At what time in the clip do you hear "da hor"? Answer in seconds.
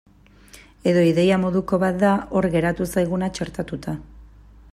2.05-2.49